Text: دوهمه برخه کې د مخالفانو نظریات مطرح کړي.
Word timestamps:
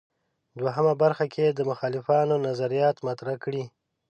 دوهمه 0.59 0.93
برخه 1.01 1.25
کې 1.33 1.45
د 1.49 1.59
مخالفانو 1.69 2.35
نظریات 2.47 2.95
مطرح 3.07 3.35
کړي. 3.43 3.63